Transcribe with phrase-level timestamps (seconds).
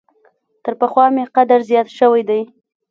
[0.63, 2.41] تر پخوا مي قدر زیات شوی دی.